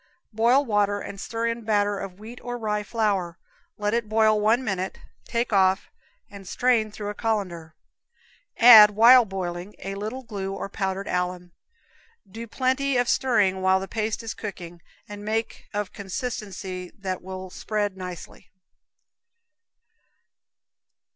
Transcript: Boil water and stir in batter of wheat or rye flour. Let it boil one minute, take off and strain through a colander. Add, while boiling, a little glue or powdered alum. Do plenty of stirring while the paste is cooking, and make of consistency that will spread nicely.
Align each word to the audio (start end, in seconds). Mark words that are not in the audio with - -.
Boil 0.33 0.65
water 0.65 0.99
and 0.99 1.21
stir 1.21 1.45
in 1.45 1.63
batter 1.63 1.99
of 1.99 2.17
wheat 2.19 2.41
or 2.41 2.57
rye 2.57 2.81
flour. 2.81 3.37
Let 3.77 3.93
it 3.93 4.09
boil 4.09 4.41
one 4.41 4.63
minute, 4.63 4.97
take 5.25 5.53
off 5.53 5.91
and 6.27 6.47
strain 6.47 6.89
through 6.89 7.09
a 7.09 7.13
colander. 7.13 7.75
Add, 8.57 8.89
while 8.89 9.25
boiling, 9.25 9.75
a 9.77 9.93
little 9.93 10.23
glue 10.23 10.53
or 10.55 10.69
powdered 10.69 11.07
alum. 11.07 11.51
Do 12.27 12.47
plenty 12.47 12.97
of 12.97 13.07
stirring 13.07 13.61
while 13.61 13.79
the 13.79 13.87
paste 13.87 14.23
is 14.23 14.33
cooking, 14.33 14.81
and 15.07 15.23
make 15.23 15.67
of 15.71 15.93
consistency 15.93 16.91
that 16.97 17.21
will 17.21 17.51
spread 17.51 17.95
nicely. 17.95 18.49